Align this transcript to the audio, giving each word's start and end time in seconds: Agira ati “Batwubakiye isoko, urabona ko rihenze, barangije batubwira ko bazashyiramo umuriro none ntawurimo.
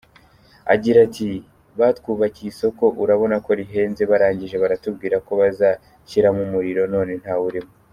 Agira 0.73 0.97
ati 1.07 1.29
“Batwubakiye 1.79 2.47
isoko, 2.53 2.83
urabona 3.03 3.35
ko 3.45 3.51
rihenze, 3.59 4.01
barangije 4.11 4.55
batubwira 4.63 5.17
ko 5.25 5.31
bazashyiramo 5.41 6.41
umuriro 6.47 6.83
none 6.95 7.13
ntawurimo. 7.23 7.71